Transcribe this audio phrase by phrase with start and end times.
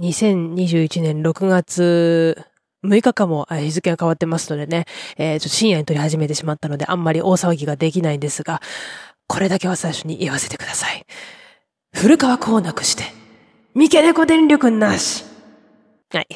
[0.00, 2.44] 2021年6月
[2.84, 4.86] 6日かも日付が変わってますのでね、
[5.16, 8.60] えー、ちょっと深夜に撮り始めてしまったので、あんまり大騒ぎができないんですが、
[9.26, 11.04] これだけは最初に言わせてください。
[11.94, 13.04] 古川こうなくして、
[13.74, 15.35] 三毛猫電力なし。
[16.12, 16.28] はい。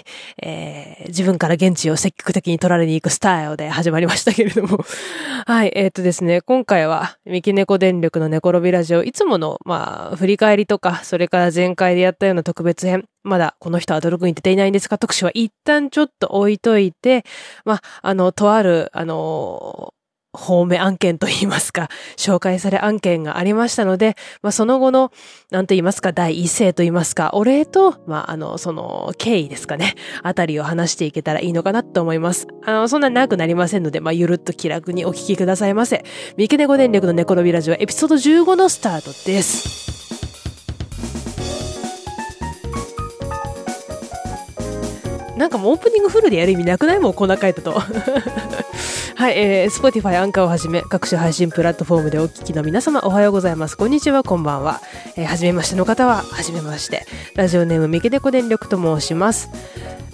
[0.42, 4.80] えー、自分から現地を積極的に取られに行くスタイルで始まりましたけれども。
[5.46, 5.70] はい。
[5.76, 17.24] えっ、ー、とですね、今回は、三毛猫電力の猫ロビラジオ、いつもの、まあ、振り返りとか、それから前回でやったような特別編、まだこの人はドログに出ていないんですが、特集は一旦ちょっと置いといて、
[17.64, 19.94] まあ、あの、とある、あの
[20.32, 25.12] 方面案件といいますか、 紹介され案件がありましたので、まあ、その後の、
[25.50, 32.46] なんと言いますか、第一声と言いますか、お礼と、まあ、あの、その、経緯ですかね、あたりを話していけたらいいのかなと思います。
[32.64, 36.04] あの、そんな長くなりませんので、まあ、ゆるっと気楽にお聞きくださいませ。
[36.36, 39.90] 三毛猫電力の猫のビラジオエピソード15のスタートです。
[45.36, 47.00] なんかもうオープニングフルでやる意味なくない？
[47.00, 47.80] もん、こんな書いたと。
[49.20, 53.76] はい、えー、Spotify アンカーをはじめ各種配信プラットフォームでお聞きの皆様おはようございます。
[53.76, 54.80] こんにちは、こんばんは。
[55.14, 57.04] えー、はじめましての方は、はじめまして。
[57.34, 59.50] ラジオネーム、ミケデコ電力と申します。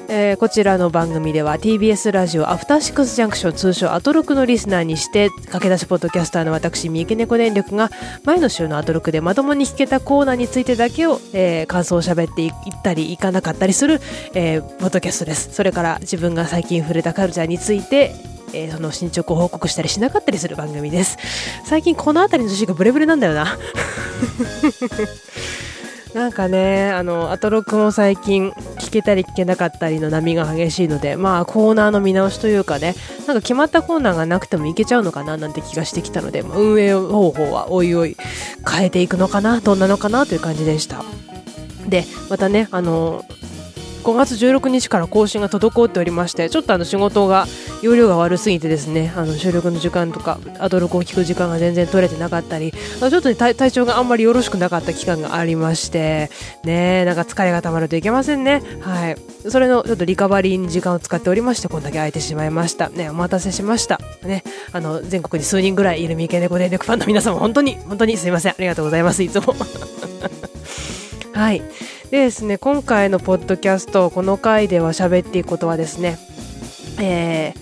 [0.09, 7.91] えー、こちらの番組では TBS ラジオアフターシックスジャンクション通称アトロクのリスナーにして駆け出しポッドキャスターの私三池猫電力が
[8.25, 12.53] 前の週のアトロクでまともに聞けたコーナーについてだけを、えー、感想を喋っていっ
[12.85, 14.01] たりいかなかったりする、
[14.35, 18.15] えー、ポッドキャストですそれから自分が最近触れたカルチャーについて
[18.53, 21.17] えー、その進捗を報告したりしなかったりする番組です。
[21.65, 23.59] 最近この辺りの女子がブレブレなんだよな。
[26.15, 32.95] なんかね、あの、アトロックも最近聞けたり聞けなかったりの波が激しいので、まあコーナーの見直しというかね、
[33.27, 38.17] なんか決まったコーナーがなくてもいけちゃうのかななんて気がしてきたので、まあ、運営方法はおいおい
[38.67, 41.05] 変えていくのかな、どんなのかなという感じでした。
[41.87, 43.23] で、またね、あの、
[44.07, 47.47] 5月16日から更新が滞っておりましてちょっとあの仕事が
[47.83, 56.31] 容量が悪すぎてですねあの収録の時間とかアドロクを聞く時間が全然取れてなかったりちょっと、ね、体調があんまりよろしくなかった期間がありまして
[56.63, 58.63] ねなんか疲れがたまるといけませんね。
[58.81, 59.17] はい。
[59.51, 62.91] それのちょっとリカバリーに時間を使っておりましてこんだけ空いてしまいました。
[62.91, 64.01] ねお待たせしました。
[64.23, 64.45] ね。
[64.73, 68.53] あの全国に数人ぐらいいる三毛猫電力ファンの皆様本当に本当にすいません。
[68.53, 69.23] ありがとうございます。
[69.25, 69.57] いつも。
[71.37, 71.61] はい。
[72.11, 76.19] でですね今回のポッドキャストこの回では喋っていくことはですね
[76.99, 77.55] えー、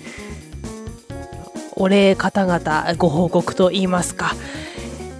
[1.75, 4.31] お礼方々ご報告と言いますか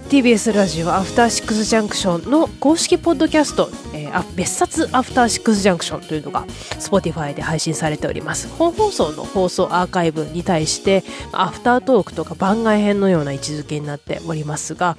[0.08, 8.48] TBS ラジオアフターシックスジャンクションの公式ポッドキャスト、えー、別冊アフターシックスジャンクションというのが Spotify で配信されております。
[8.48, 11.02] 本放送の放送アーカイブに対して
[11.32, 14.96] アフタートークとか番外編のような位置づけになっておりますが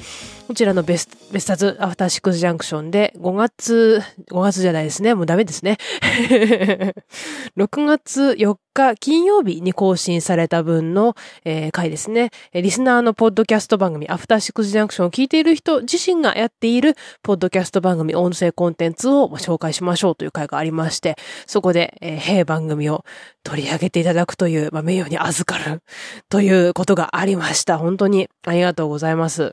[0.47, 5.13] こちらのベスベスタズアフターシックスジャンクションで5月、5月じゃないですね。
[5.13, 5.77] もうダメですね。
[7.57, 12.31] 6月4日金曜日に更新された分の、えー、回ですね。
[12.53, 23.03] リスナーのポッドキャスト番組アフターシックスジャンクションを聞いている人自身がやっているポッドキャスト番組音声コンテンツを紹介しましょうという回がありまして、そこで、えー、平番組を
[23.43, 25.81] 取り上げていただくという、まあ、名誉に預かる
[26.29, 27.77] ということがありました。
[27.77, 29.51] 本当にありがとうございます。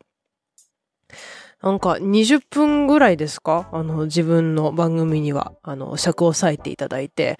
[1.64, 3.70] なんか20分ぐらいですか？
[3.72, 7.38] あの、自分の番組には、あの、尺を割いていただいて、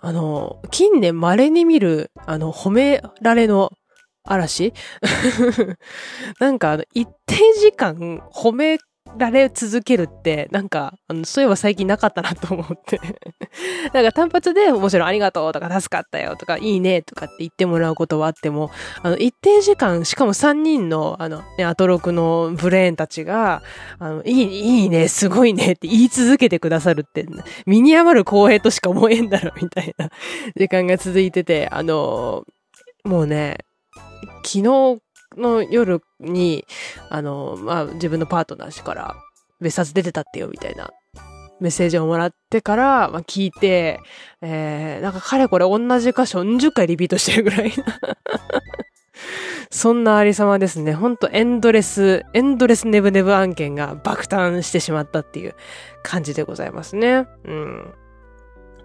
[0.00, 3.70] あの、近年稀に見る、あの、褒められの
[4.24, 4.72] 嵐？
[6.40, 8.78] なんか、一定時間褒め
[9.18, 13.00] られ続けるって、なんか、そういえば最近なかったなと思って。
[13.92, 18.70] なんか単発でもちろんありがとうとか助かったよとかいいねとかって言ってもらうことはあっても、
[19.02, 23.62] あの、一定時間、しかも3人の、あの、ね、アトロクのブレーンたちが、
[23.98, 27.26] あの、いい、いいね、すごいねって言い続けてくださるって、
[27.66, 30.08] 身に余る光栄としか思えんだろ、みたいな
[30.56, 32.44] 時間が続いてて、あの、
[33.04, 33.58] もうね、
[34.44, 35.00] 昨日
[35.36, 36.64] の夜に、
[37.10, 39.16] あの、まあ、自分のパートナー氏から、
[39.60, 40.90] 別冊出てたってよ、みたいな
[41.60, 44.00] メッセージをもらってから、まあ、聞いて、
[44.42, 47.84] えー、なんか彼これ同じ箇所40回リピートしてるぐらいな
[49.70, 50.92] そんなありさまですね。
[50.92, 55.54] ほんとエンドレス、エンドレスネブネブ案件が爆誕してしまったっていう
[56.02, 57.26] 感じでございますね。
[57.44, 57.94] うん。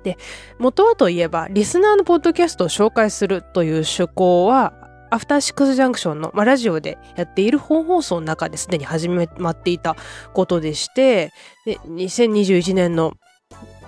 [0.03, 0.17] で、
[0.59, 4.73] 元はといえば、リスナーのポッドキャストを紹介するという趣向は、
[5.09, 9.95] アフターシックスジャンクションの、まあ、ラジオでやっている本放送の中ですでに始まっていた
[10.33, 11.31] ことでして、
[11.65, 13.13] で、2021年の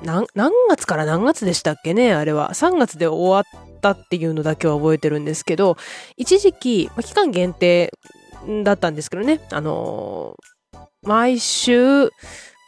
[0.04, 2.52] 何、何月から何月でしたっけねあれは。
[2.54, 5.78] 3月で終わったっていうのだけは覚えてるんですけど、
[6.18, 7.94] 一時期、まあ、期間限定
[8.64, 12.10] だったんですけどね、あのー、毎週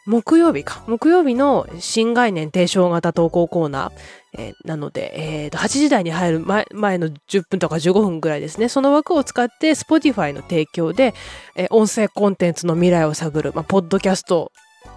[0.06, 0.84] 木曜日か。
[0.88, 3.92] 木曜日の新概念提唱型投稿コーナー、
[4.34, 8.68] えー、なので、えー、と、8時台に入る前前の10分とか15分ぐらいですね。
[8.70, 11.14] その枠を使って、Spotify の提供で、
[11.56, 14.52] えー、音声コンテンツの未来を探る、まあ、ポッドキャスト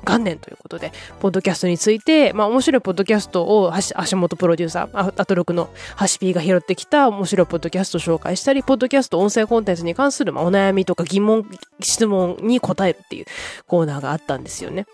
[0.04, 11.48] 元年ということで、ポッドキャストについて、まあ面白いポッドキャストを足元プロデューサー、アトロクのハシピーが拾ってきた面白いポッドキャストを紹介したり、ポッドキャスト音声コンテンツに関する、まあ、お悩みとか疑問、
[11.80, 13.26] 質問に答えるっていう
[13.66, 14.86] コーナーがあったんですよね。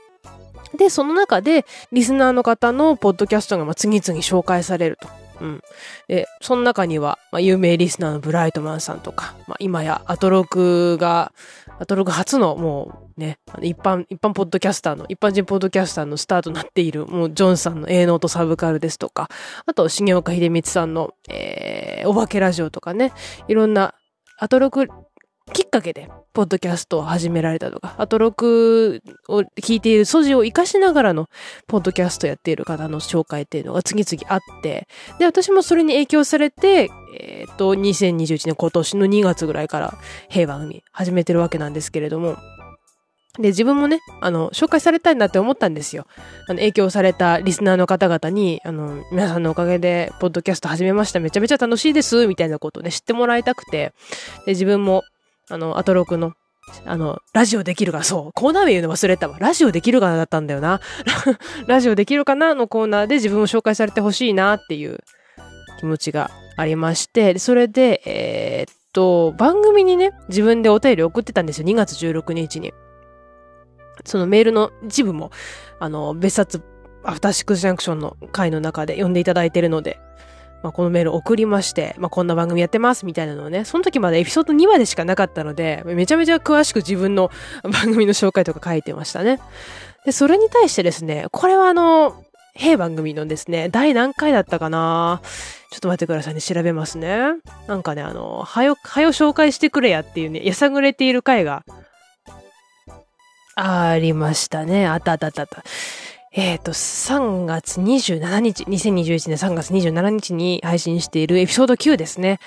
[0.76, 5.08] で、その中で、リスナーの方のポッドキャストが次々紹介されると。
[5.40, 5.62] うん。
[6.06, 11.32] で、その中には、まあ、有名リスナーのブライトマンさんとか、まあ、今やアトロクが、
[11.80, 19.30] アトロク初のもうね、一般、一般ポッドキャスターの、一般人ポッドキャスターのスターとなっている、もうジョンさんの営農とサブカルですとか、
[19.64, 23.12] あと、重岡秀光さんの、えー、お化けラジオとかね、
[23.48, 23.94] いろんな
[24.38, 24.88] アトロク
[25.54, 31.28] きっかけで、ポッドキャストを始められたとか、アトロクを聞いている素地を活かしながらの、
[31.66, 34.86] ポッドキャストやっている方の紹介っていうのが次々あって、
[35.18, 39.98] で、私もそれに影響されて、えっ、と、2021年今年の2月ぐらいから
[40.28, 42.36] 平和組始めてるわけなんですけれども、
[43.38, 46.06] で、自分もね、あの、紹介されたいなって思ったんですよ。
[46.48, 51.20] あの、影響されたリスナーの方々に、あの、皆さんのおかげで、ポッドキャスト始めました。
[51.20, 52.26] めちゃめちゃ楽しいです。
[52.26, 53.92] みたいなことをね、知ってもらいたくて、
[54.46, 55.04] で、自分も、
[55.50, 56.32] あの、アトロクの、
[56.84, 59.38] あの、ラジオできるか、そう、コーナー名言うの忘れたわ。
[59.38, 60.80] ラジオできるかなだったんだよな。
[61.66, 62.54] ラジオできるかな？
[62.54, 64.98] のコーナーで自分を紹介されてほしいなっていう
[65.80, 71.66] 気持ちがありまして、それで、えー、っと、番組にね、自分でお便り送ってたんですよ。
[71.66, 72.72] 2月16日に。
[74.04, 75.30] そのメールの一部も、
[75.78, 76.62] あの、別冊、
[77.02, 79.98] アフターシックスジャンクションの回の中で読んでいただいてるので、
[80.62, 87.30] まあ、このメール送りまして、まあ、こんな番組やってますみたいなのをね、その時までエピソード2までしかなかったので、めちゃめちゃ詳しく自分の
[87.64, 89.40] 番組の紹介とか書いてましたね。
[90.04, 92.24] で、それに対してですね、これはあの、
[92.54, 95.22] 平番組のですね、第何回だったかな？
[95.70, 97.16] ちょっと待ってくださいね、調べますね。
[97.66, 101.64] なんかね、あの、はよ、はよ紹介してくれやっていうね、やさぐれている回が、
[103.54, 104.86] ありましたね。
[104.86, 105.62] あったあったあったあった。
[106.32, 112.38] えっ、ー、と、3月27日、2021年3月27日に配信しているエピソード9ですね。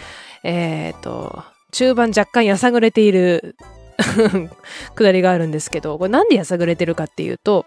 [0.44, 3.58] えっ、ー、と、中盤若干やさぐれている
[4.96, 7.66] くだりがあるんですけど、これなんでやさぐれてるかっていうと、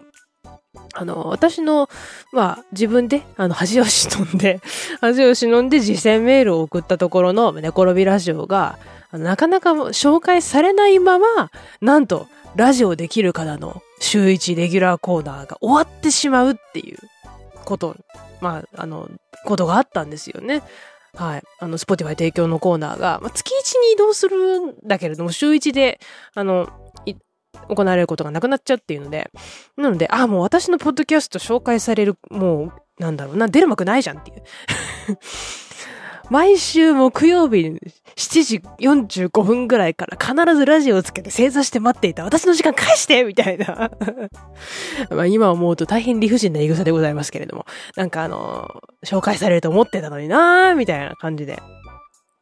[0.93, 1.89] あの、私の、
[2.31, 4.61] まあ、自分で、あの、恥を忍んで、
[5.01, 8.77] 恥を忍んで実践メールを送ったところの寝転びラジオが、
[9.11, 11.51] なかなか紹介されないまま、
[11.81, 16.97] なんと、ラジオできる方の週1レギュラーコーナーが終わってしまうっていう
[17.65, 17.95] こと、
[18.41, 19.09] まあ、あの、
[19.45, 20.63] ことがあったんですよね。
[21.13, 21.43] はい。
[21.59, 25.99] あの、 Spotify 提供のコーナーが、まあ、月1に移動するんだけれども、週1で、
[26.35, 26.69] あの、
[27.69, 29.29] 行われることがなくなっちゃうっていうので、
[29.75, 34.43] なので、あ、もう私のポッドキャスト紹介される、もう、なんだろうな、出る幕ないじゃんっていう。
[36.29, 37.79] 毎週木曜日
[38.17, 43.91] 7時45分ぐらいから必ずラジオをつけて正座して待っていた私の時間返してみたいな
[45.09, 47.65] まあ今思うと大変理不尽な言い草でございますけれども、
[47.95, 51.61] なんかあの紹介されると思ってたのになーみたいな感じで。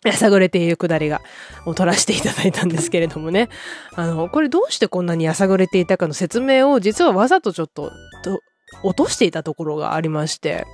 [0.06, 1.22] やさぐれているくだりが、
[1.66, 3.50] を取らせていただいたんですけれどもね。
[3.96, 7.92] あの、これどうしてこんなにやさぐれていたかの説明を実はわざとちょっと、
[8.24, 8.40] と
[8.84, 10.66] 落としていたところがありまして、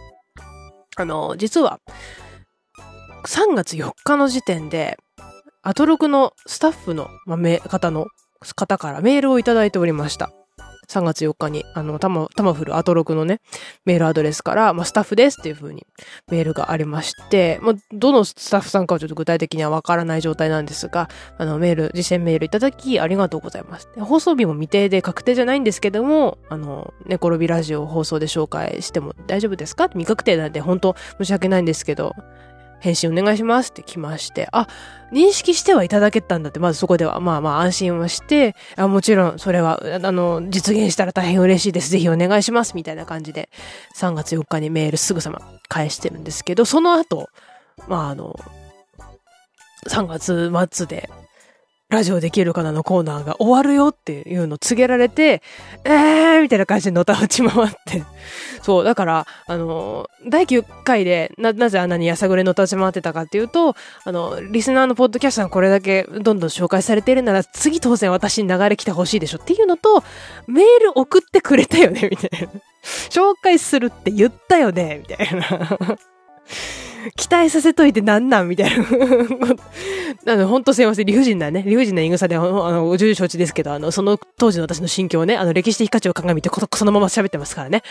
[0.97, 1.79] あの、実は、
[3.25, 4.97] 3月4日の時点で、
[5.61, 8.07] アトロクのスタッフの、まあ、方の、
[8.55, 10.31] 方からメールをいただいておりました。
[10.87, 13.39] 3月4日に、あの、タマ、タマフルアトロクのね、
[13.85, 15.85] メールアドレスから、まあ、スタッフですっていう風に
[16.29, 23.87] メールがありまして、まあ、どのスタッフさんかはちょっと具体的にはわからない状態なんですが、あの、メール、実践メールいただき、ありがとうございます。
[23.99, 29.87] 放送日も未定で確定じゃないんですけども、あの、寝転びラジオ放送で紹介しても大丈夫ですか？
[29.89, 32.13] 未確定なんで、本当申し訳ないんですけど、
[32.81, 34.67] 返信お願いしますって来まして、あ、
[35.11, 41.89] 認識してはいただけたんだって、まずそこでは、まあまあ安心はして、あもちろんそれは、あの、実現したら大変嬉しいです。
[41.91, 42.75] ぜひお願いします。
[42.75, 43.49] みたいな感じで、
[43.95, 47.29] 3月4日にメールすぐさま返してるんですけど、その後、
[47.87, 48.37] まああの、
[49.87, 51.09] 3月末で、
[51.91, 55.43] ラジオできるかなのコーナーが終わるよっていうのを告げられて、
[55.83, 58.03] えーみたいな感じでのたうち回って
[58.63, 70.03] そう、だから、あの、第9回で、な、なぜあんなにやさぐれの立ち回ってたかっていうと、あの、リスナーのポッドキャストがこれだけどんどん紹介されているなら、次当然私に流れ来てほしいでしょっていうのと、
[70.47, 72.47] メール送ってくれたよねみたいな。
[73.09, 75.69] 紹介するって言ったよねみたいな
[77.15, 78.85] 期待させといてなんなんみたいな。
[80.25, 81.05] なのほんとすいません。
[81.05, 87.83] 理不尽なね、理不尽な言い草で、あの、重々承知ですけど、あの、その当時の私の心境をね、あの、歴史的価値を鑑みて、そのまま喋ってますからね。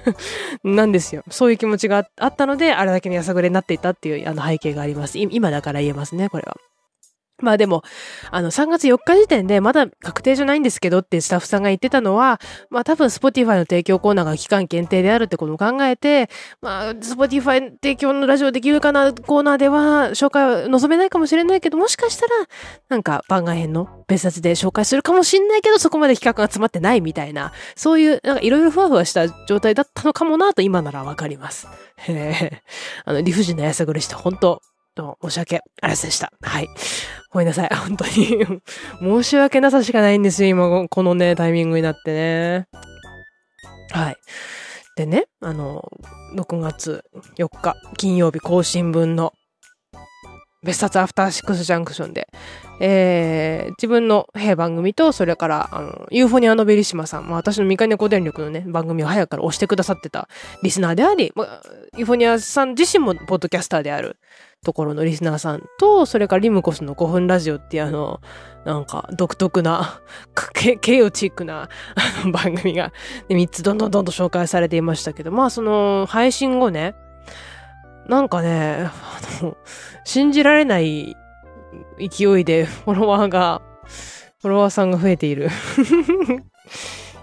[0.64, 1.22] なんですよ。
[1.30, 5.18] そういう気持ちがあったので、あれだけのやさぐれになっていたっていう、あの、背景があります。
[5.18, 6.56] 今だから言えますね、これは。
[7.42, 7.82] まあでも、
[8.30, 12.40] あの、3月4日時点でまだ確定じゃないんですけどってスタッフさんが言ってたのは、
[12.70, 16.30] まあ多分 Spotify の提供コーナーが期間限定であるってことを考えて、
[16.62, 22.32] まあ Spotify 提供のラジオできるかなコーナーでは紹介は望めないかもしれないけど、もしかしたら、
[22.88, 31.68] なんか番外編の別冊で紹介するかもしんないけど、そこまで企画が詰まってないみたいな、そういう、なんかいろいろふわふわした状態だったのかもなと今ならわかります。
[31.98, 32.62] へえ。
[33.04, 34.62] あの、理不尽なやさぐれして本当
[34.96, 36.32] と、申し訳ありませんでした。
[36.42, 36.68] はい。
[37.30, 37.68] ごめんなさい。
[37.76, 38.44] 本当に
[39.00, 40.48] 申し訳なさしかないんですよ。
[40.48, 42.66] 今、このね、タイミングになってね。
[43.92, 44.16] はい。
[44.96, 45.88] でね、あの、
[46.34, 47.04] 6月
[47.38, 49.32] 4日、金曜日更新分の
[50.64, 52.28] 別冊アフターシックスジャンクションで、
[52.80, 60.28] えー、自分の平番組と、それから、あの、ユーフォニアノベリシマさん、まあ、私の三毛猫電力のね、番組を早くから推してくださってた
[60.62, 61.62] リスナーであり、まあ、
[61.96, 64.18] ユーフォニアさん自身もポッドキャスターである
[64.64, 68.20] ところのリスナーさんと、それからリムコスの5分ラジオっていうあの、
[68.64, 70.00] なんか独特な、
[70.52, 72.92] ケケオチックなあの番組が、
[73.28, 76.94] 3つどんどんどんどん紹介されていましたけど、まあその配信後ね、
[78.08, 78.92] なんかね、あ
[79.42, 79.56] の、
[80.04, 81.16] 信じられない
[81.98, 83.62] 勢いで フォロワーが、
[84.40, 85.48] フォロワーさんが増えている。
[85.48, 85.48] い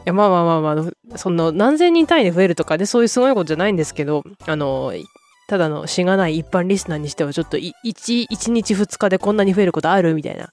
[0.06, 4.94] や、まあまあまあまあ、その何千人単位で増えるとかで、そういうすごいことじゃないんですけど、あの、
[5.48, 10.52] ただのしがない一般リスナーにしてはちょっと1、1日2日でこんなに増えることあるみたいな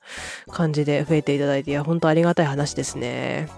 [0.50, 3.48] 感じで増えていただいて、いや、本当ありがたい話ですね。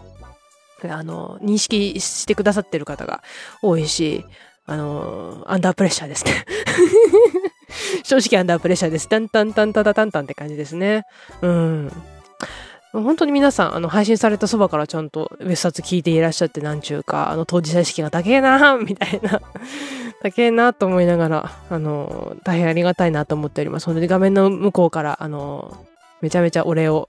[0.88, 3.22] あの、認識してくださってる方が
[3.62, 4.24] 多いし、
[4.66, 6.44] あの、アンダープレッシャーですね。
[8.04, 9.08] 正直アンダープレッシャーです。
[9.08, 11.06] タンタンタンタタタンタンって感じですね。
[11.40, 11.92] うん。
[12.92, 19.40] 本当に皆さん、あの、配信されたそばからちゃんと別冊聞いていらっしゃって、なんちゅうか、あの、当事者意識が高えな みたいな、
[20.22, 23.86] 高えなと思いながら、あの、大変ありがたいなと思っております。
[23.86, 25.86] 本当に画面の向こうから、あの、
[26.20, 27.08] めちゃめちゃお礼を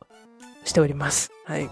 [0.63, 1.31] しております。
[1.45, 1.69] はい。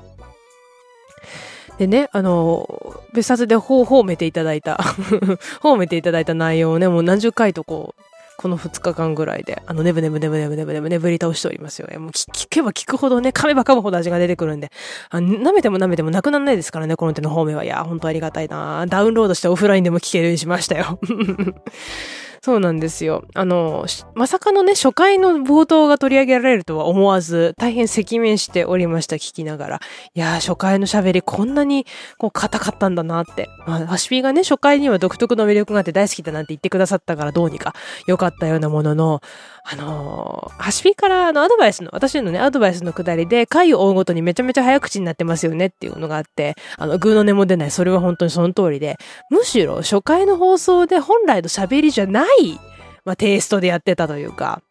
[1.78, 4.76] でね、あの、別冊でほう褒めていただいた
[5.64, 8.02] 褒めていただいた内容をね、もう何十回とこう、
[8.42, 11.88] この2日間ぐらいで、あの、ねぶねぶねぶねぶねぶねぶねぶり倒しておりますよ。
[12.00, 14.72] もう聞けば聞くほどね、噛めば噛むほど味が出てくるんで、
[15.10, 17.64] あ舐めても舐めてもなくならないですからね、この手の方面は。
[17.64, 21.00] いや、本当ありがたいなダウンロードしてオフラインでも聞けるようにしましたよ。
[22.44, 23.24] そうなんですよ。
[23.36, 29.80] あの、まさかのね、初回の冒頭が取り上げられるとは思わず、大変赤面しておりました、聞きながら。
[30.16, 31.86] いやー、初回の喋りこんなに、
[32.18, 33.48] こう、硬かったんだなって。
[33.68, 37.76] まあ、ハシピがね、初回には独特の魅力があって大好きだなんて言ってくださったからどうにか
[38.08, 39.22] 良かったようなものの、
[39.64, 47.72] あのー、ハシピからあのアドバイスの、私のね、アドバイスのくだりで、回を追うごとにめちゃめちゃ早口になってますよねっていうのがあって、あの、グーの根も出ない。
[47.72, 48.98] それは本当にその通りで、
[49.30, 52.60] むしろ初回の放送で本来の喋りじゃない、
[53.06, 54.62] まあ、テイストでやってたというか、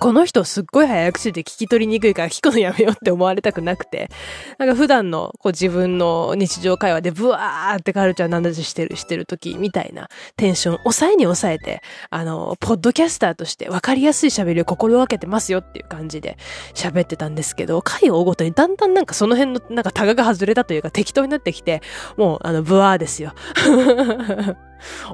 [0.00, 4.10] この人すっごい早口で聞き取りにくいから聞くのやめようって思われたくなくて、
[4.58, 16.38] なんか普段のこう自分の日常会話でブワーってカルチャーなんだしてる、してる時みたいなテンション抑えに抑えて、あの、ポッドキャスターとして分かりやすい喋りを心がけてますよっていう感じで
[16.74, 21.82] 喋ってたんですけど、回を追うごとにだんだんなんかその辺のなんかタガが外れたというか適当になってきて、
[22.16, 23.34] もうあの、ブワーですよ。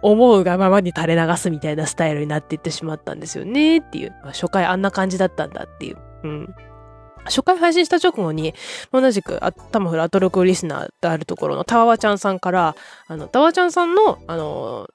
[0.03, 4.15] 思うがままに垂れ流すみたいなスタイルになっていってしまったんですよねっていう。
[4.25, 5.99] 初回あんな感じだったんだっていう。
[6.25, 6.55] うん。
[7.25, 8.55] 初回配信した直後に、
[8.93, 12.75] 同じく、あ、タマフルアトロクリスナーであるところのタワワちゃんさんから、
[13.07, 14.89] あの、タワちゃんさんの、あの、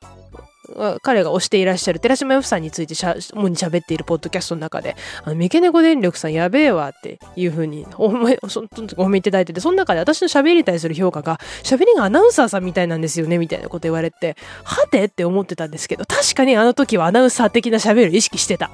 [1.01, 8.63] 彼が推していらっしゃる寺島由布さんについてしゃ、主に喋っているポッドキャストの中で、あの、三毛猫電力さんやべえわっていうふうにお褒め、そ
[8.97, 15.05] おめいただいてて、その中で私の喋りに対する評価が、喋りがアナウンサーさんみたいなんですよね、みたいなこと言われて、はて？
[15.05, 18.71] って思ってたんですけど、確かにあの時はアナウンサー的な喋りを意識してた。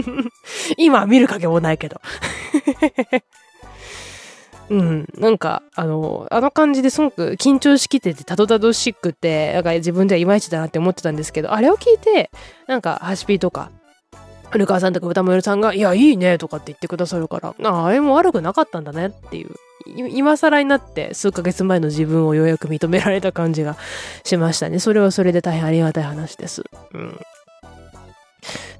[0.76, 2.00] 今は見る影もないけど。
[4.68, 5.08] うん。
[5.16, 12.30] なんか、あの、あの感じですごく緊張しきってて、たどたどしくて、なんか自分ではいまいちだなって思ってたんですけど、あれを聞いて、
[12.66, 13.70] なんか、ハシピーとか、
[14.50, 19.50] 古川さんとか歌丸さんが、いや、いいねとかって言ってくださるから、ああれも悪くなかったんだねっていう。
[20.10, 23.76] 今更になって数ヶ月前の自分をようやく認められた感じが
[24.24, 24.80] しましたね。
[24.80, 26.64] それはそれで大変ありがたい話です。
[26.92, 27.20] うん。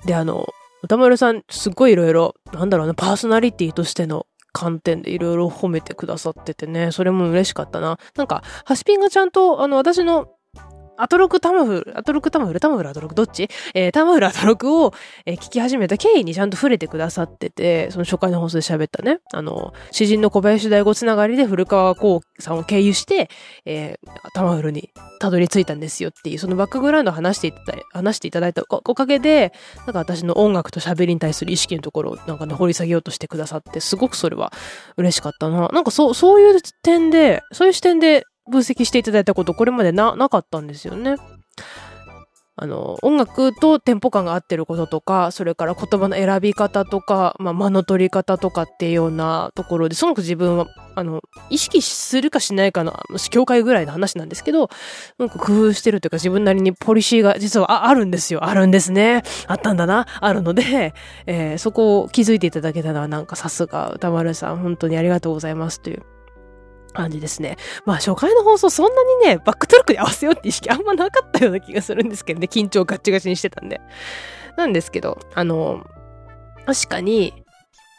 [0.05, 0.49] で、あの、
[0.83, 4.27] 歌丸さん、すっごいいろいろ、なんだろうな、パーソナリティとしての
[4.57, 7.99] 観点でいろいろ褒めてくださっててね、それも嬉しかったな。
[8.15, 10.36] なんか、ハシピンがちゃんと、あの、私の
[10.99, 13.49] アトロクタマフル、アトロクタマフル、タマフルアトロクどっち？
[13.75, 14.93] えー、タマフルアトロクを、
[15.25, 23.29] えー、聞き始めた経緯にちゃんと触れてくださってて、その初回の放送で喋ったね、あの、詩人の小林大吾つながりで古川光さんを経由して、
[23.65, 29.53] えー、タマフルにたどり着いたんですよっていう、そのバックグラウンドを話していただいた話していただいたおかげで、
[29.87, 34.53] なんか私の音楽と喋りに対する意識のところをなんかね、掘り下げようとしてくださって、すごくそれは
[34.97, 35.69] 嬉しかったな。
[35.69, 41.17] なんかそう、そういう点で、そういう視点で分析していただいたこと、これまでな、なかったんですよね。
[42.59, 52.99] あの、音楽とテンポ感が合ってることとか、それから言葉の選び方とか、まあ、間の取り方とかっていうようなところですごく自分は、あの、意識するかしないかの、
[53.31, 54.71] 境界ぐらいの話なんですけど、
[55.19, 58.43] なんか工夫してるというか自分なりにポリシーが実はああるんですよ。
[58.43, 59.23] あるんですね。
[59.49, 60.07] あったんだな。
[60.21, 60.95] あるので、
[61.27, 66.03] えー、そこを気づいていただけたのはなんかさすが歌丸さん、本当にありがとうございますという
[66.97, 67.57] 感じですね。
[67.85, 73.81] まあ初回の放送そんなにね、バックトラックに合わせようって意識あんまなかったような気がするんですけどね、緊張ガッチガチにしてたんで。
[74.57, 75.85] なんですけど、あの、
[76.65, 77.35] 確かに、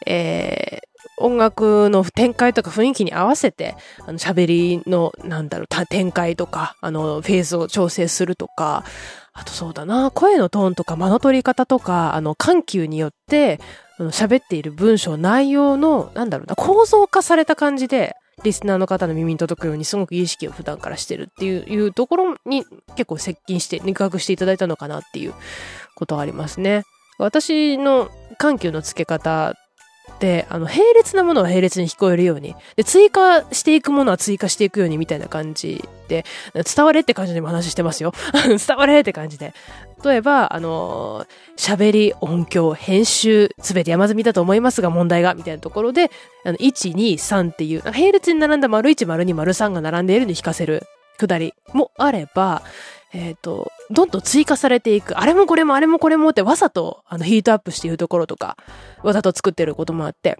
[0.06, 3.76] えー、音楽の展開とか雰囲気に合わせて、
[4.06, 8.84] あの、喋りの、なんだろう、展開とか、あの、フェーズを調整するとか、
[9.32, 13.60] あとそうだな、声のトーンとか間の取り方とか、あの、緩急によって、
[13.98, 22.64] 喋っている文章、内容の、なんだろうな、構造化された感じで、リスナーの方の耳に届くようにすごく意識を普段からしてるっていうところに
[22.94, 25.34] 結構接近して肉薄していただいたのかなっていう
[25.94, 26.84] ことはありますね。
[27.18, 29.54] 私の緩急のつけ方
[30.20, 38.12] で、あの、並列なものは並列に聞こえるように、で、追加していくものは追加していくようにみたいな感じで、伝われって感じでも話してますよ。
[38.48, 39.54] 伝われって感じで。
[40.04, 46.10] 例えば、あの喋り、音響、編集、すべて山積みだと思いますが問題が、みたいなところで、
[46.44, 50.84] あの、1、2、3っていう、並列に並んだ丸1、丸2、丸3が並んでいるに弾かせる
[51.18, 52.62] くだりもあれば、
[53.12, 58.56] えっ、ー、と、どんどん追加されていく、あれもこれもあれもこれもってわざとあのヒートアップしているところとか、
[59.02, 60.38] わざと作ってることもあって、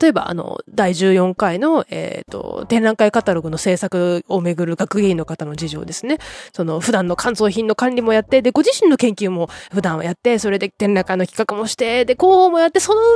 [0.00, 6.18] 例えば、あの、第14回の、えっ、ー、と、展覧会カタログの制作をめぐる学芸員の方の事情ですね。
[6.52, 13.06] その、普段の乾燥品の管理もやって、で、ご自身の研究も普段はやって、それで展覧会の企画もして、で、広報もやって、その上、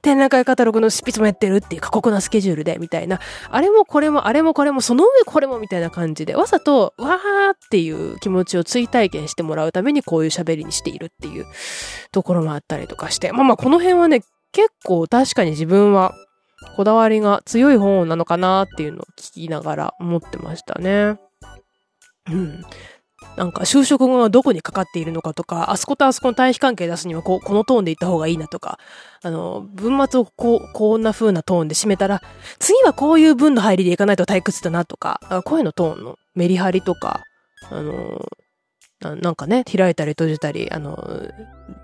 [0.00, 3.20] 展覧会カタログの執筆もやってるっていう過酷なスケジュールで、みたいな。
[3.50, 11.46] あれもこれも、あれもこれも、その上これも、みたいな感じで、わざと、わーっていう気持ちを追体験してもらうために、こういう喋りにしているっていう
[12.10, 13.32] ところもあったりとかして。
[13.32, 16.14] まあまあ、この辺はね、結構確かに自分は
[16.76, 21.18] こだわりが強い本なのかなっていうのを聞きながら思ってましたね。
[22.30, 22.62] うん。
[23.36, 28.78] なんか就職後はどこにかかっているのかとか、あそことあそこの対比関係出すにはここのトーンでいった方がいいなとか、
[29.22, 32.20] あの、文末をこう、こんな風なトーンで締めたら、
[32.58, 37.22] 次はこういう文の入りでいかないと退屈だなとか、声のトーンのメリハリとか、
[37.70, 38.20] あの、
[39.10, 40.96] なんかね、開いたり閉じたり、あの、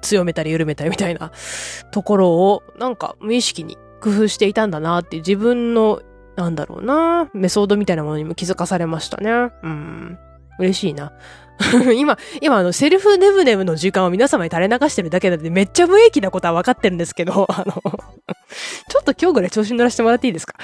[0.01, 1.33] 強めたり緩めたりみたいな
[1.91, 6.01] ところを、なんか無意識に工夫していたんだなって自分の、
[6.37, 9.31] なんだろうな、メソードみたいなものにも気づかされましたね。
[9.63, 10.19] うん。
[10.61, 11.13] 嬉しいな。
[11.97, 20.55] 今、今あの、セルフネブネブの時間を皆様に垂れ流してるだけなんで、めっちゃ無益なことは分かってるんですけど、 あのちょっと今日ぐらい調子に乗らせてもらっていいですか？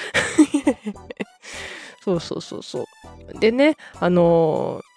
[2.05, 2.81] そうそうそうそ
[3.35, 3.39] う。
[3.41, 4.94] でね、あのー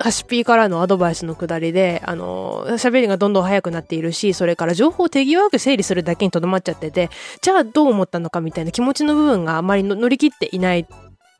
[0.00, 7.10] ハシピーからのアドバイスのくだりで、あの、喋りがどんどん速くなっているし、それから情報を手際よく整理するだけにとどまっちゃってて、
[7.42, 10.86] じゃあどう思ったのかみたいな気持ちの部分があまり乗り切っていない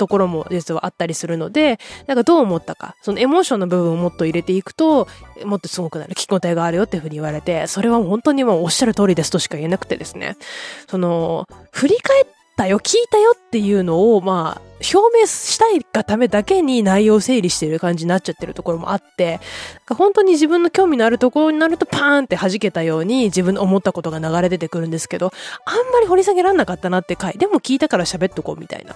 [0.01, 5.09] ところも実はあったりするので、なんかどう思ったか、そのエモーションの部分をもっと入れていくと、
[5.45, 10.37] もっとすごくなる、聞き応えがあるよっていうふうに言われて、それは本当にもうおっしゃる通りですとしか言えなくてですね、
[10.89, 12.27] その、振り返っ
[12.61, 14.63] たよ、聞いたよっていうのを、まあ、
[14.95, 19.41] 表明したいがためだけに内容を整理してる感じになっちゃってるところもあって、
[19.89, 25.33] 本当に自分の興味のあるところになるとパーンって弾けたように自分の思ったことが流れ出てくるんですけど、
[25.65, 28.95] あんまり掘り下げらんなかったなって回、でも聞いたから喋っとこうみたいな。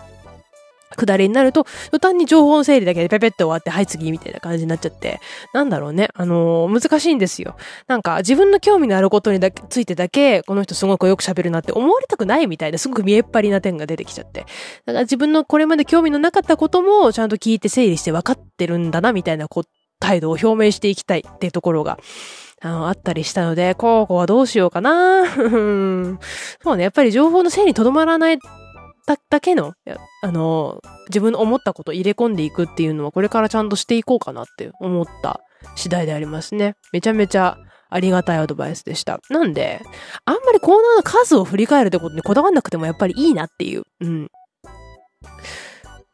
[0.96, 5.20] くだりになると、途端に情報の整理だけでペペって終わって、はい次みたいな感じになっちゃって、
[5.52, 6.08] なんだろうね。
[6.14, 7.56] あのー、難しいんですよ。
[7.86, 14.46] なんか、自分の興味のあることにだけ、ついてだけ、この人すごくよく喋るなって思われたくないみたいな、すごく見えっ張りな点が出てきちゃって。
[14.86, 19.64] だから自分のこれまで興味のなかったことも、ちゃんと聞いて整理して分かってるんだな、みたいなこう
[20.00, 21.98] 態度を表明していきたいっていうところが、
[22.60, 25.24] あの、あったりしたので、こうこうはどうしようかな。
[25.34, 28.38] そうね、やっぱり情報の整理にとどまらない
[29.06, 29.74] だだけの、
[30.22, 35.40] あの、自分の思ったことを入れ込んでいくっていうのはこれからちゃんとしていこうかなって思った
[35.76, 36.76] 次第でありますね。
[36.92, 37.58] めちゃめちゃ
[37.90, 39.20] ありがたいアドバイスでした。
[39.28, 39.80] なんで、
[40.24, 43.84] あんまりコーナーの数を振り返るってことにこだわんなくてもやっぱりいいなっていう。
[44.00, 44.30] うん。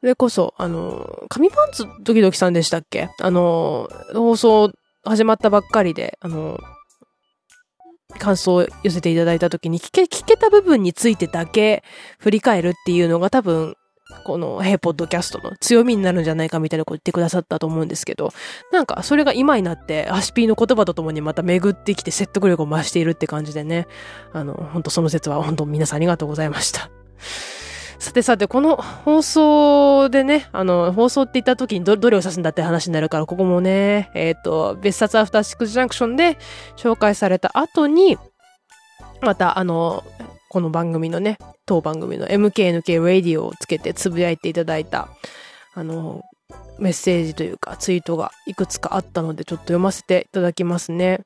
[0.00, 3.08] それこそ、あの、紙パンツドキドキさんでしたっけ？
[3.20, 4.72] あの、放送
[5.04, 6.58] 始まったばっかりで、あの、
[8.18, 11.84] 感想を寄せていただいた時に聞け、聞けた部分についてだけ
[12.18, 13.76] 振り返るっていうのが多分、
[14.24, 18.32] この、ヘイポッドキャストの強みになるんじゃないかみたいなこと言ってくださったと思うんですけど、
[18.72, 23.86] なんかそれが今になって、ハシピーの言葉とともにまた巡ってきて説得力を増しているって感じでね、
[24.32, 26.90] あの、本当その説は本当皆さんありがとうございました。
[28.00, 36.38] さてさて、この放送でね、あの、放送って言った時にど、どれを指すんだって話になるから、ここもね、えっ、ー、と、別冊アフターシックスジャンクションで
[36.76, 38.16] 紹介された後に、
[39.20, 40.02] また、あの、
[40.48, 41.36] この番組のね、
[41.66, 45.08] 当番組の MKNK ラディオをつけてつぶやいていただいた、
[45.74, 46.22] あの、
[46.78, 51.20] メッセージというかツイートがいくつかあったので、ちょっと読ませていただきますね。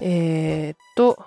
[0.00, 1.18] えー、っと、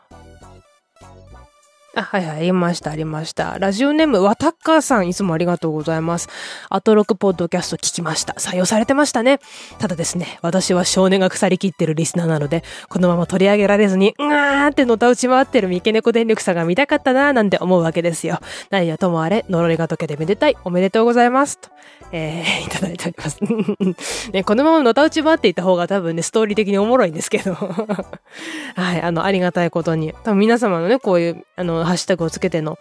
[1.95, 3.57] あ、はいはい、ありました、ありました。
[3.59, 6.29] ラジオネーム、わたっかーさん、いつもありがとうございます。
[6.69, 8.33] アトロクポッドキャスト聞きました。
[8.33, 9.39] 採用されてましたね。
[9.77, 18.39] ただですね、私は少年が腐りきってるリスナーなので、このまま取り上げられずに、うわーってのた打ち回ってる三毛猫電力さんが見たかったなーなんて思うわけですよ。
[18.69, 20.55] 何やともあれ、呪いが解けてめでたい。
[20.63, 21.59] おめでとうございます。
[21.59, 21.69] と、
[22.11, 23.39] えー、 いただいております。
[24.31, 27.53] ね、このままのた打ち回っていた方が多分ね、ストーリー的におもろいんですけど。
[28.75, 30.13] はい、あの、ありがたいことに。
[30.23, 32.77] 多分皆様のね、こういう、あの、ハッシュタグをつけての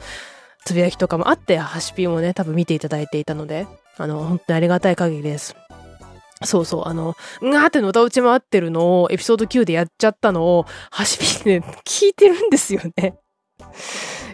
[0.64, 5.56] つぶやきとかもあって、ハシピもね、多分見ていただいていたので、あの、本当にありがたい限りです。
[6.44, 13.18] そうそう、あの、んがーってのた打ち回ってるのを、エピソード9でやっちゃったのを、ハシピね、聞いてるんですよね。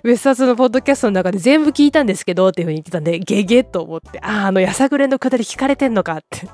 [0.05, 6.49] 別冊のポッドキャストの中で全部聞いたんですけど、っていう風に言ってたんで、ゲゲと思って、ああ、あの、やさぐれのくだり聞かれてんのかって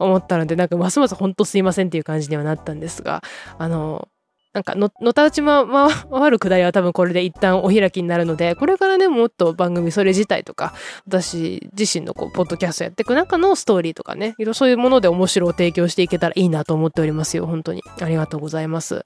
[0.00, 3.22] 思ったので、なんかますますほんとすいませんっていう感じにはなったんですが、
[3.58, 4.08] あの、
[4.56, 5.66] なんかの、のたうちま、
[6.10, 10.72] 回るくだりは多分これで一旦お開きになるので、これからね、もっと番組それ自体とか、
[11.06, 17.82] 私自身のこう、ポッドキャストやっていく中のストーリーとかね、いろそういうもので面白を提供していけたらいいなと思っておりますよ、本当に。
[18.00, 19.02] ありがとうございます。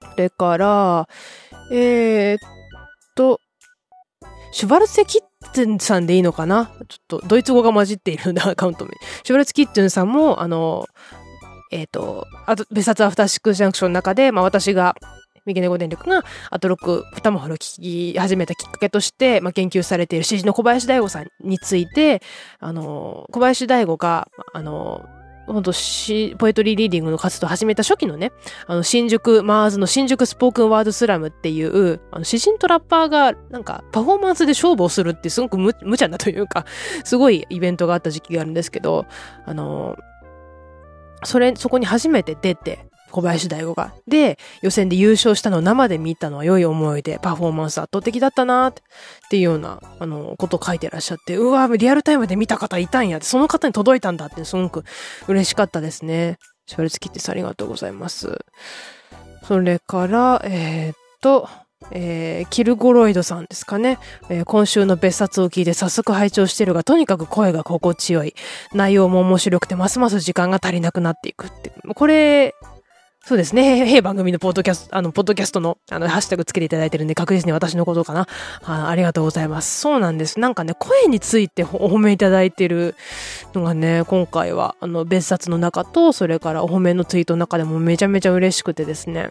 [0.00, 1.08] それから、
[1.70, 2.38] えー、っ
[3.14, 3.38] と、
[4.52, 5.20] シュバルツェ・キッ
[5.52, 6.70] トゥンさんでいいのかな？
[6.88, 8.92] ちょっと、ドイツ語が混じっているアカウント名。
[9.24, 10.86] シュバルツェ・キットゥンさんも、あの、
[11.72, 14.94] えっ、ー、と、あと、別冊アフターシックスジャンクションの中で、まあ私が、
[15.44, 22.22] 右ネゴ電力がアトロック二マホル聞き始めたきっかけとして、まあ、研究されている詩人の小林大吾さんについて、
[22.60, 25.04] あの、小林大吾が、あの、
[25.46, 28.30] 本当し、ポエトリーリーディングの活動を始めた初期のね、
[28.66, 36.64] あの、新宿、マーズの新宿スポークンワードスラムっていう、あの、詩人とラッパーが、なんか、パフォーマンスで勝負をするってすごく無無茶なというか、
[37.02, 39.06] すごいイベントがあった時期があるんですけど、
[39.44, 39.96] あの、
[41.24, 43.92] それ、そこに初めて出て、小林大吾が。
[44.08, 48.74] で、予選で優勝したのを生で見たのは良い思いで、パフォーマンス圧倒的だったなっ
[49.30, 54.84] ていうような、あの、こと書いてらっしゃって、うわ、リアルタイムで見た方いたんやって、その方に届いたんだって、すごく
[55.28, 56.38] 嬉しかったですね。
[56.66, 58.38] シャルツキッティスありがとうございます。
[59.46, 61.48] それから、えー、っと、
[61.90, 68.34] えー、キルゴロイドさんですかね、えー、今週の別冊を聞いて早速拝聴してるが、とにかく声が心地よい。
[68.72, 71.72] 内容も面白くて、ますます時間が足りなくなっていくって。
[71.94, 72.54] これ、
[73.24, 73.86] そうですね。
[73.86, 78.26] へ番組のポッドキャスト、あの、ポッドキャストの、あの、ハッシュタグつけていただいてるんで、確実に私のことかな。
[78.64, 79.80] あありがとうございます。
[79.80, 80.40] そうなんです。
[80.40, 82.96] なんかね、声についてお褒めいただいてる
[83.54, 89.30] のがね、今回は、あの、別冊の中と、それからお褒めのツイートの中でもめちゃめちゃ嬉しくてですね。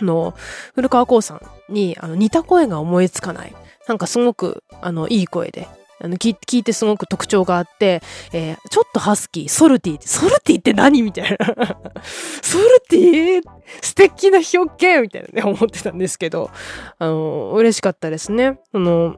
[0.00, 0.34] の、
[0.74, 3.54] 古川光さんに、あの、似た声が思いつかない。
[3.88, 5.68] なんかすごく、あの、いい声で、
[6.00, 8.02] あの、聞いてすごく特徴があって、
[8.32, 11.46] えー、ちょっとハスキー、ソルティソルティって何みたいな。
[12.42, 13.42] ソルティ
[13.80, 16.50] 素敵な表現みたいなね、思ってたんですけど、
[16.98, 18.58] あの、嬉しかったですね。
[18.72, 19.16] あの、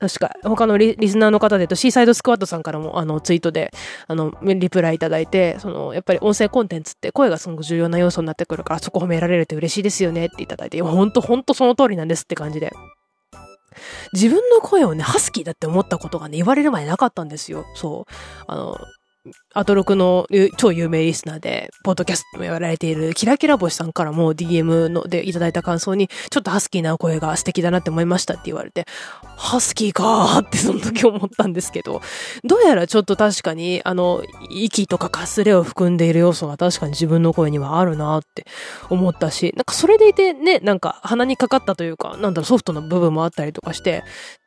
[0.00, 3.70] 確か、他のリスナーの方で言うと、シーサイドスクワットさんからも、あの、ツイートで、
[4.06, 12.72] あの、リプライいただいて、その、やっぱり音声コンテンツって声がすごく重要な要素になってくるから、そこ褒められるって嬉しいですよねっていただいて、ほんとほんとその通りなんですって感じで。
[14.14, 17.66] 自分の声をね、ハスキーだって思ったことがね、言われる前なかったんですよ。
[17.74, 18.12] そう。
[18.46, 18.78] あの、
[19.52, 28.86] アトロクの超有名リスナーで、ポッドキャストもやられているキラキラ星さんからも DM のでいただいた感想に、ちょっとハスキーな声が素敵だなって思いましたって言われて、
[29.36, 32.00] ハスキーかーってその時思ったんですけど、
[32.44, 38.46] どうやらちょっと確かに、あの、息とかかすれを含んでいる要素が確かに自分の声にはあるなって
[38.88, 44.02] 思ったし、なんかそれでいてね、なんか鼻にかかったというか、なんだろ、ソフトな部分もあったりとかして、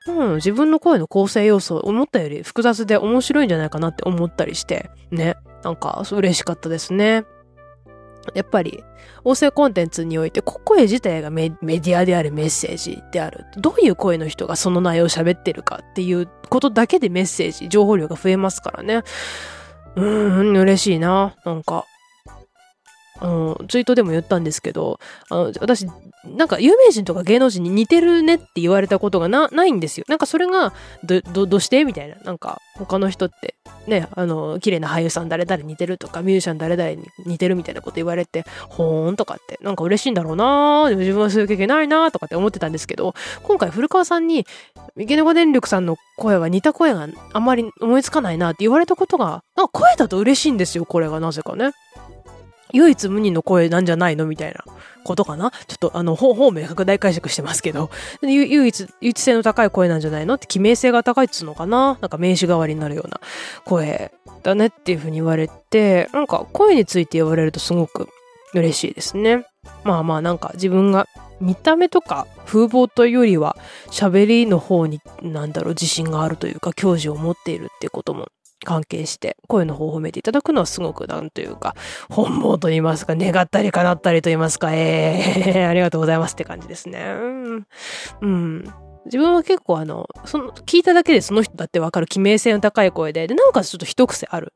[0.07, 5.35] うん、自分の声の構成要素、思ったより複雑で面白いんじゃないかなって思ったりして、ね。
[5.63, 7.23] なんか、嬉しかったですね。
[8.33, 8.83] やっぱり、
[9.23, 13.45] 音声コンテンツにおいて、声自体がメディアであるメッセージである。
[13.57, 19.03] どういう声の人がその内容を喋ってるかっていうことだけでメッセージ、情報量が増えますからね。
[19.95, 21.35] うーん、嬉しいな。
[21.45, 21.85] なんか、
[23.23, 25.87] あの、ツイートでも言ったんですけど、あの、私、
[26.25, 30.05] なんか有名人とか芸能人に似てるねって言われたことがな、ないんですよ。
[30.09, 32.15] なんかそれが、ど、ど、どうしてみたいな。
[32.23, 33.55] なんか、他の人って、
[33.87, 44.45] ね、あの、綺麗な俳優さん誰々似てるとか、ミュージシャン誰々に似てるみたいなこと言われて、ほーんとかって、なんか嬉しいんだろうなでも自分はそういう経験ないなとかって思ってたんですけど、今回古川さんに、
[44.97, 51.71] 池永電力さんの声は似た声があんまり思いつかないなって言われたことが、なんか声だと嬉しいんですよ、これがなぜかね。
[52.73, 54.25] 唯一無二の声なんじゃないの？
[54.25, 54.63] みたいな
[55.03, 55.51] ことかな？
[55.67, 57.89] ちょっとあの、方面拡大解釈してますけど、
[58.21, 60.33] 唯一、唯一性の高い声なんじゃないの？
[60.35, 61.97] って記名性が高いっつうのかな？
[62.01, 63.21] なんか名詞代わりになるような
[63.63, 68.09] 声だねっていう風に言われて、なんか声について言われるとすごく
[68.53, 69.45] 嬉しいですね。
[69.83, 71.07] まあまあなんか自分が
[71.39, 73.57] 見た目とか風貌というよりは
[73.87, 78.27] 喋りの方になんだろう自信があるというか教授を持っているっていうことも
[78.63, 81.75] 関係して、声の方を褒めていただくのはすごくなんというか、
[82.09, 84.75] 本望と言いますか、願ったり叶ったりと言いますか、え
[85.47, 87.03] えー、 ありがとうございますって感じですね。
[88.21, 88.63] うん。
[89.05, 94.53] 自分は結構あの、その、聞いただけでその人だってわかる記名性の高い声で、で、なおかつちょっと一癖ある。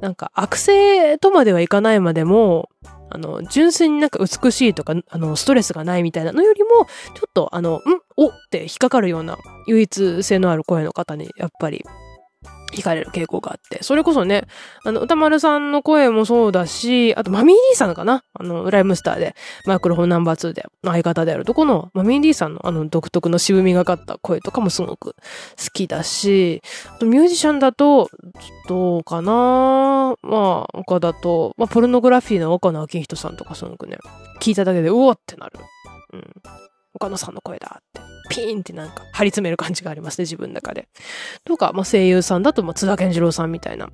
[0.00, 2.70] なんか、悪性とまではいかないまでも、
[3.08, 7.80] あの、純粋になんか美しいとか、あの、ストレスがないみたいなのよりも、ちょっとあの、ん
[8.16, 11.84] おって引っかかるような唯一性のある声の方に、やっぱり
[12.72, 13.82] 惹かれる傾向があって。
[13.82, 14.46] それこそね、
[14.84, 18.24] あの、歌丸さんの声もそうだし、あと、マミー D さんかな？
[18.34, 19.34] あの、ライムスターで、
[19.66, 25.14] マイクロフォンナンバー2で、相方であるとこの、マミー D さんのあの、独特の渋みがかった声とかもすごく
[25.58, 26.62] 好きだし、
[26.96, 28.08] あと、ミュージシャンだと、
[28.68, 30.16] どうかな？
[30.22, 33.98] まあ、他だと、まあ、ポルノグラフィーの岡野明人さんとかすごくね、
[34.40, 35.58] 聞いただけで、うおってなる。
[36.14, 36.32] うん。
[36.94, 38.00] 岡野さんの声だって、
[38.30, 40.88] ピーンってなんか張り詰める感じがありますね、自分の中で。
[41.44, 43.86] とか、まあ、声優さんだと、まあ、津田健次郎さんみたいな。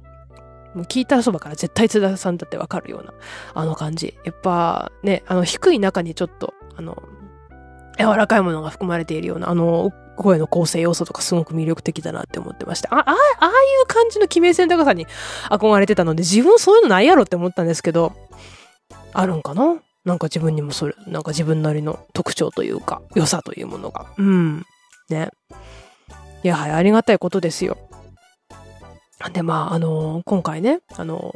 [0.74, 3.14] もう聞いたそばから絶対津田さんだってわかるような、
[3.54, 4.14] あの感じ。
[4.24, 7.02] やっぱね、あの低い中にちょっと、あの、
[7.98, 12.94] 柔らかいものが含まれているような、あの、声の構成要素とかすごく魅力的だなって思ってました。
[12.94, 15.06] あ、あああいう感じの記名性の高さに
[15.48, 18.12] 憧れてたので、自分そういうのないやろって思ったんですけど、
[19.12, 19.76] あるんかな？
[20.08, 24.06] なんか自分にもそれ、なんか自分なりの特徴というか、良さというものが。
[24.16, 24.64] うん。
[25.10, 25.28] ね。
[26.42, 27.76] やはやありがたいことですよ。
[29.34, 31.34] で、まあ、あのー、今回ね、あの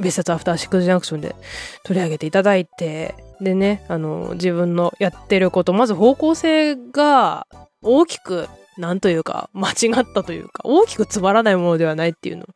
[0.00, 1.36] ー、別冊アフターシックスジャンクションで
[1.84, 7.46] 取り上げていただいて、でね、あのー、自分のやってること、まず方向性が
[7.82, 12.46] 大きく、なんというか、間違ったというか、大きくつまらないものではないっていうの、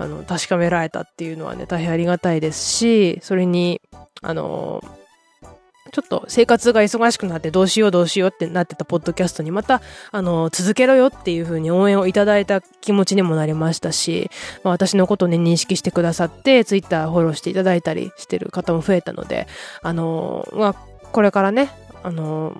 [0.00, 3.80] あの、確かめられたっていうのはね、大変ありがたいですし、それに、
[4.22, 4.82] あの
[5.92, 9.82] ちょっと生活が忙しくなってどうしようどうしようってなってたポッドキャストにまた、
[10.12, 14.30] あの続けろよっていう風に応援をいただいた気持ちにもなりましたし、
[14.62, 19.48] まあ、私のことをね、認識してくださって、ツイッターフォローしていただいたりしてる方も増えたので、
[19.82, 20.74] あのまあ、
[21.12, 21.70] これからね、
[22.02, 22.56] あの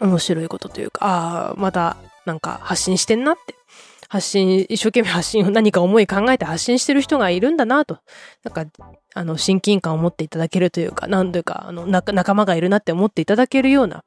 [0.00, 3.54] 面白いことというか、ああ、またなんか発信してんなって
[4.08, 7.98] 発信、一生懸命発信を何か思い考えて発信してる人がいるんだなと。
[8.44, 8.64] なんか、
[9.14, 14.04] あの、親近感を持っていただけるというか、なんというか、あの、仲間がいるなって思っていただけるような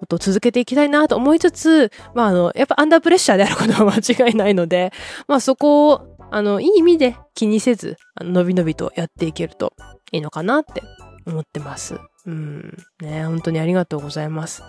[0.00, 4.92] ことを続けていきたいなと思いつつ、まあ、あの、やっぱアンダープレッシャーであることは間違いないので、
[5.28, 9.74] まあそこを、あの、いい意味で気にせず、あの、のびのびとやっていけると
[10.10, 10.82] いいのかなって
[11.26, 11.96] 思ってます。
[12.26, 12.76] うん。
[13.00, 14.62] ね、本当にありがとうございます。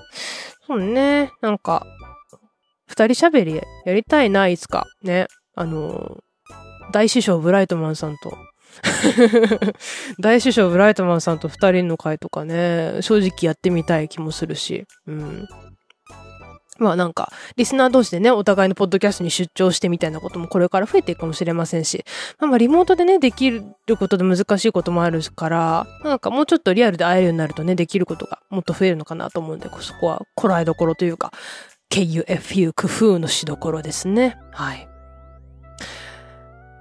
[0.68, 1.86] そうね、なんか、
[2.88, 4.86] 二人喋りやりたいな、いつか。
[5.04, 5.28] ね。
[5.56, 6.18] あの、
[6.92, 8.38] 大師匠ブライトマンさんと。
[10.20, 14.86] 大師匠ブライトマンさんと二人の会とかね、正直やってみたい気もするし。
[15.08, 15.48] うん。
[16.80, 22.06] まあなんか、リスナー同士でね、お互いのポッドキャストに出張してみたいなこともこれから増えていくかもしれませんし、
[22.40, 23.64] まあまあリモートでね、できる
[23.98, 31.32] ことで難しいこともあるから、なんかもうちょっとリアルで会えるようになるとね、できることがもっと増えるのかなと思うんで、そこはこらえどころというか、
[31.90, 34.38] KUFU 工夫のしどころですね。
[34.52, 34.88] はい。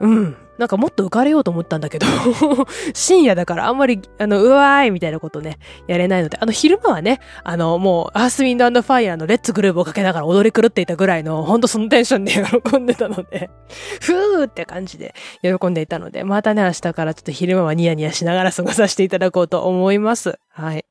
[0.00, 0.36] うん。
[0.58, 2.06] なんかもっと浮かれようと思ったんだけど
[2.94, 13.50] 深夜だからあんまり、あの、うわーいみたいなことね、やれないので、あの、昼間はね、あの、もう、アースウィンドファイヤーのレッツグルーブをかけながら踊り狂っていたぐらいの、ほんとそのテンションで喜んでたので
[14.00, 20.38] ふーって感じで喜んでいたので、またね、明日からちょっと昼間はニヤニヤしながら過ごさせていただこうと思います。
[20.48, 20.86] はい。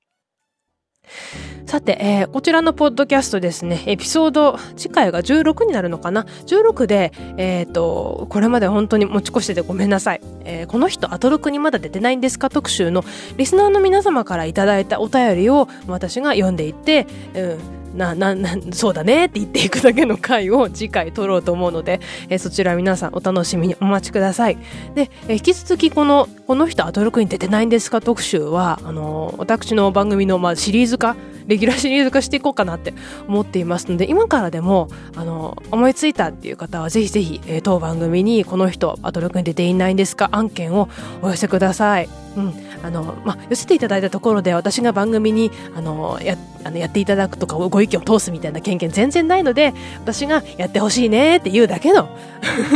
[1.65, 10.21] さて、えー、こちらのポッドキャストですね、エピソード、次回が16になるのかな ?16 で、えっ、ー、と、これまで本当に持ち越しててごめんなさい。
[10.43, 12.51] えー、この人、アトロクにまだ出てないんですか？
[12.51, 13.03] 特集の
[13.37, 24.57] リスナーの皆様からいただいたお便りを私が読んでいって、うんな、な、な、そうだねって言っていくだけの回を次回撮ろうと思うので、えー、そちら皆さんお楽しみにお待ちください。
[24.93, 28.01] で、えー、引き続きこの、この人アトロクに出てないんですか？
[28.01, 31.15] 特集は、あのー、私の番組の、まあ、シリーズ化、
[31.47, 32.93] レギュラーシリーズ化していこうかなって
[33.27, 40.29] 思っていますので、今からでも、あの、思いついたっていう方はぜひぜひ、えー、当番組にこの人、アトロクに出ていないんですか？
[40.31, 40.89] 案件を
[41.21, 42.09] お寄せください。
[42.37, 42.53] うん。
[42.83, 52.09] あの、ま、寄せていただいたところで私が番組に、あの、や、あのやっていただくとかご意見を通すみたいな経験全然ないので、私がやってほしいねって言うだけの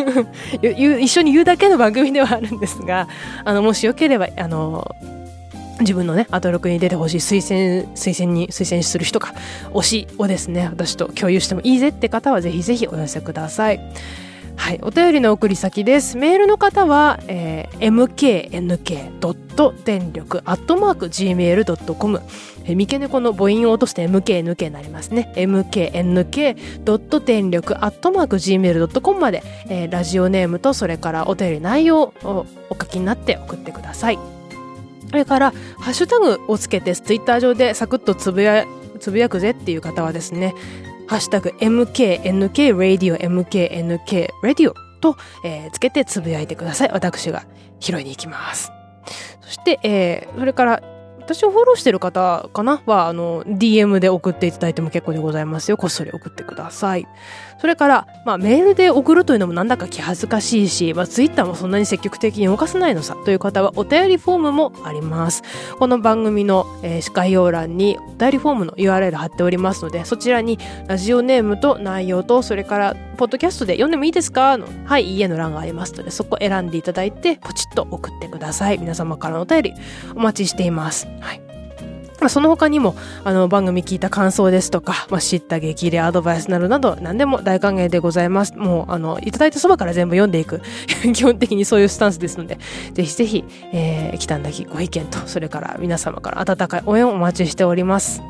[0.61, 3.07] 一緒に言うだけの番組ではあるんですが、
[3.43, 4.95] あの、もしよければ、あの、
[5.79, 9.33] 自分のね、アトロクに出てほしい推薦、推薦に、推薦する人か、
[9.73, 13.79] 推しをですね、私と共有してもいいぜって方はぜひぜひお寄せください。
[14.59, 16.17] はい、お便りの送り先です。
[16.17, 19.39] メールの方は、えー、mknk.
[19.83, 22.21] 電力アットマーク gmail.com
[22.65, 25.31] え三毛猫の母音を落として MKNK になりますね。
[25.35, 27.19] mknk.
[27.25, 34.38] 電力アットマーク gmail.com まで、えー、ラジオネームとそれからお便り内容をお書きになって送ってください。
[35.09, 38.65] それから、ハッシュタグをつけて、ツイッター上でサクッとつぶや、
[38.99, 40.53] つぶやくぜっていう方はですね、
[41.07, 46.89] ハッシュタグ MKNK Radio MKNK Radio と、えー、つけてつぶやいてください。
[46.91, 47.45] 私が
[47.79, 48.71] 拾いに行きます。
[49.41, 50.83] そして、えー、それから、
[51.17, 52.81] 私をフォローしてる方かな？
[52.85, 55.77] は、あの、DM で送っていただいても結構でございますよ。
[55.77, 57.07] こっそり送ってください。
[57.59, 65.43] それから、まあ、メールで送るというのもなんだか気恥ずかしいし、まあ、ツイッターもそんなに積極的に動かせないのさという方はお便りフォームもあります。
[65.77, 74.57] この番組の、えー、概要欄にお便りフォームの URL 貼っておりますので、そちらにラジオネームと内容と、それから、ポッドキャストで読んでもいいですか？
[74.57, 78.77] の、はい、いいえの欄がありますので、そこ選んでいただいて、ポチッと送ってください。
[78.77, 79.73] 皆様からのお便り
[80.15, 81.07] お待ちしています。
[81.19, 81.48] はい。
[82.27, 88.57] その他にも、あの、番組聞いた感想ですとか、まあ、知った激励アドバイスなどなど、何でも大歓迎でございます。
[88.57, 90.61] もう、あの、いただいたそばから全部読んでいく。
[91.13, 92.57] 基本的にそういうスタンスですので、
[92.93, 98.21] ぜひぜひ、えー、来たんだきご意見と、それから皆様から温かい応援をお待ちしております。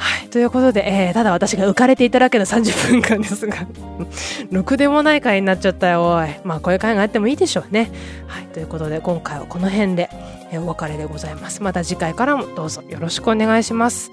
[0.00, 0.28] はい。
[0.30, 3.66] ということで、えー、ただ私が浮かれていただけの30分間ですが
[4.50, 6.28] ろくでもない回になっちゃったよ、おい。
[6.42, 7.90] まあ、こういう回があってもいいでしょうね。
[8.26, 8.44] はい。
[8.46, 10.08] ということで、今回はこの辺で、
[10.50, 11.62] えー、お別れでございます。
[11.62, 14.10] また次回からもどうぞよろしくお願いします。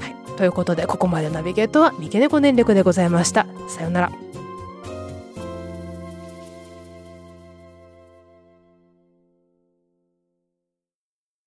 [0.00, 0.36] はい。
[0.36, 3.46] ということで、ここまでナビゲートは三毛猫電力でございました。
[3.68, 4.31] さようなら。